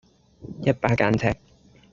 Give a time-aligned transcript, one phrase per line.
[0.63, 1.31] 一把間尺